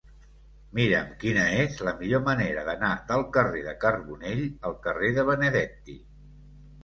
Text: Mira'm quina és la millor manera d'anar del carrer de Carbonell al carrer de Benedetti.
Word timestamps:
Mira'm 0.77 1.09
quina 1.23 1.41
és 1.65 1.75
la 1.87 1.91
millor 1.99 2.23
manera 2.29 2.63
d'anar 2.69 2.89
del 3.11 3.25
carrer 3.35 3.61
de 3.67 3.75
Carbonell 3.83 4.41
al 4.69 4.75
carrer 4.87 5.11
de 5.19 5.27
Benedetti. 5.31 5.99